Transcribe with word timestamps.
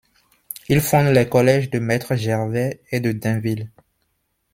Il 0.67 0.81
fonde 0.81 1.13
les 1.13 1.29
collèges 1.29 1.69
de 1.69 1.77
Maitre-Gervais 1.77 2.81
et 2.89 2.99
de 3.01 3.11
Dainville. 3.11 3.69